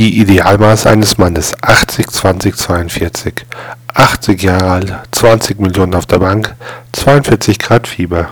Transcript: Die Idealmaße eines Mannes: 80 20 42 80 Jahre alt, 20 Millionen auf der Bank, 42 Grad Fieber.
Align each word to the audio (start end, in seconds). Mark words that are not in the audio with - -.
Die 0.00 0.18
Idealmaße 0.18 0.88
eines 0.88 1.18
Mannes: 1.18 1.52
80 1.60 2.06
20 2.06 2.56
42 2.56 3.44
80 3.92 4.42
Jahre 4.42 4.70
alt, 4.70 4.94
20 5.12 5.60
Millionen 5.60 5.94
auf 5.94 6.06
der 6.06 6.20
Bank, 6.20 6.54
42 6.92 7.58
Grad 7.58 7.86
Fieber. 7.86 8.30